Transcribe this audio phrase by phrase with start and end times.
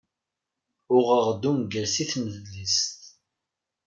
[0.95, 2.91] Uɣeɣ-d ungal si tnedlist.